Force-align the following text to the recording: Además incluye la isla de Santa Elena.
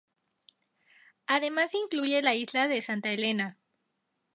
Además 1.27 1.75
incluye 1.75 2.23
la 2.23 2.33
isla 2.33 2.67
de 2.67 2.81
Santa 2.81 3.11
Elena. 3.11 3.59